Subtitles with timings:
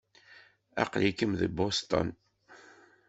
[0.83, 2.09] Aql-ikem deg Boston.